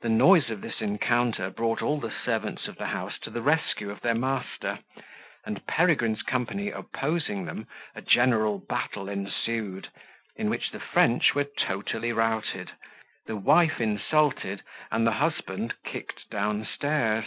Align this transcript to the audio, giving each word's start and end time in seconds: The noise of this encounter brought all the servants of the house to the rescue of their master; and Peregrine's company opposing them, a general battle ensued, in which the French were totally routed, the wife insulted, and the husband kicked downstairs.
The 0.00 0.08
noise 0.08 0.50
of 0.50 0.62
this 0.62 0.80
encounter 0.80 1.48
brought 1.48 1.80
all 1.80 2.00
the 2.00 2.10
servants 2.10 2.66
of 2.66 2.74
the 2.76 2.86
house 2.88 3.20
to 3.20 3.30
the 3.30 3.40
rescue 3.40 3.88
of 3.88 4.00
their 4.00 4.16
master; 4.16 4.80
and 5.46 5.64
Peregrine's 5.64 6.22
company 6.24 6.72
opposing 6.72 7.44
them, 7.44 7.68
a 7.94 8.02
general 8.02 8.58
battle 8.58 9.08
ensued, 9.08 9.90
in 10.34 10.50
which 10.50 10.70
the 10.72 10.80
French 10.80 11.36
were 11.36 11.44
totally 11.56 12.12
routed, 12.12 12.72
the 13.26 13.36
wife 13.36 13.80
insulted, 13.80 14.64
and 14.90 15.06
the 15.06 15.12
husband 15.12 15.74
kicked 15.84 16.28
downstairs. 16.30 17.26